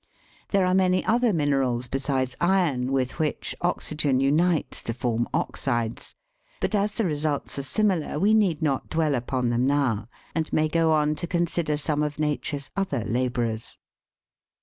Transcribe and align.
There 0.49 0.65
are 0.65 0.73
many 0.73 1.05
other 1.05 1.31
minerals 1.31 1.85
besides 1.85 2.35
iron 2.41 2.91
with 2.91 3.19
which 3.19 3.55
oxygen 3.61 4.19
unites 4.19 4.81
to 4.81 4.95
form 4.95 5.29
oxides, 5.31 6.15
buf 6.59 6.73
as 6.73 6.93
the 6.95 7.05
results 7.05 7.59
are 7.59 7.61
similar 7.61 8.17
we 8.17 8.33
need 8.33 8.63
not 8.63 8.89
dwell 8.89 9.13
upon 9.13 9.49
them 9.51 9.67
now, 9.67 10.09
and 10.33 10.51
may 10.51 10.67
go 10.67 10.91
on 10.91 11.13
to 11.17 11.27
consider 11.27 11.77
some 11.77 12.01
of 12.01 12.17
Nature's 12.17 12.71
other 12.75 13.05
labourers. 13.05 13.77